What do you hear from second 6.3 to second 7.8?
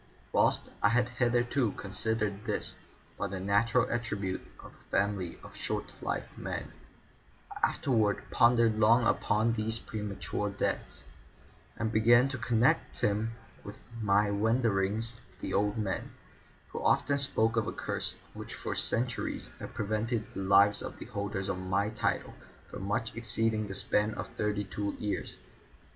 men, I